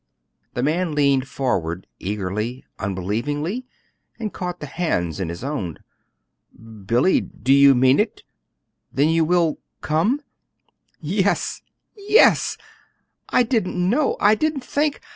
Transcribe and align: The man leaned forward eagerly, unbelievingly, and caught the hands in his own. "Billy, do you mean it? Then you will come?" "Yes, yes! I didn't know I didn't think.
The 0.55 0.63
man 0.63 0.95
leaned 0.95 1.27
forward 1.27 1.85
eagerly, 1.99 2.65
unbelievingly, 2.79 3.67
and 4.17 4.33
caught 4.33 4.59
the 4.59 4.65
hands 4.65 5.19
in 5.19 5.29
his 5.29 5.43
own. 5.43 5.77
"Billy, 6.87 7.21
do 7.21 7.53
you 7.53 7.75
mean 7.75 7.99
it? 7.99 8.23
Then 8.91 9.09
you 9.09 9.23
will 9.23 9.59
come?" 9.81 10.19
"Yes, 11.01 11.61
yes! 11.95 12.57
I 13.29 13.43
didn't 13.43 13.77
know 13.77 14.17
I 14.19 14.33
didn't 14.33 14.63
think. 14.63 15.01